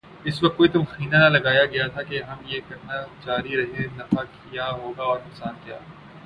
اس 0.23 0.43
وقت 0.43 0.57
کوئی 0.57 0.69
تخمینہ 0.69 1.15
نہ 1.15 1.29
لگایاگیاتھا 1.29 2.01
کہ 2.01 2.21
ہم 2.23 2.37
یہ 2.45 2.59
کیا 2.67 2.77
کرنے 2.77 3.25
جارہے 3.25 3.65
ہیں‘ 3.73 3.87
نفع 3.97 4.23
کیا 4.49 4.69
ہوگا 4.71 5.03
اورنقصان 5.03 5.53
کیا۔ 5.63 5.77